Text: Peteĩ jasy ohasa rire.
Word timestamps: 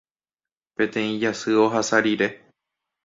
Peteĩ 0.79 1.13
jasy 1.25 1.51
ohasa 1.67 1.97
rire. 2.07 2.29